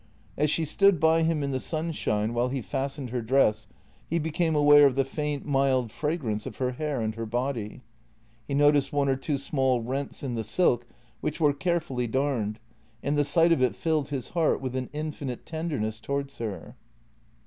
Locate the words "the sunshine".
1.51-2.33